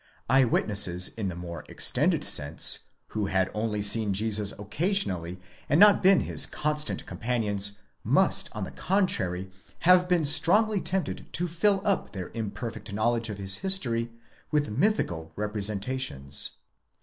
Eye 0.27 0.45
witnesses 0.45 1.09
in 1.09 1.27
the 1.27 1.35
more 1.35 1.63
extended 1.69 2.23
sense, 2.23 2.79
who 3.09 3.27
had 3.27 3.51
only 3.53 3.83
seen 3.83 4.15
Jesus 4.15 4.51
occasionally 4.57 5.39
and 5.69 5.79
not 5.79 6.01
been 6.01 6.21
his 6.21 6.47
constant 6.47 7.05
companions, 7.05 7.73
must, 8.03 8.49
on 8.55 8.63
the 8.63 8.71
contrary, 8.71 9.51
have 9.81 10.09
beer 10.09 10.25
strongly 10.25 10.81
tempted 10.81 11.31
to 11.33 11.47
fill 11.47 11.83
up 11.85 12.13
their 12.13 12.29
imperfect 12.33 12.91
knowledge 12.91 13.29
of 13.29 13.37
his 13.37 13.57
history 13.59 14.11
with 14.49 14.71
mythical 14.71 15.33
representations. 15.35 16.53